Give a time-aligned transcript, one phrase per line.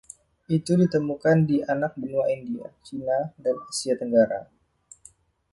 [0.55, 4.41] Itu ditemukan di anak benua India, China, dan Asia Tenggara.